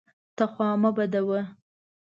[0.35, 1.41] ته خوا مه بدوه!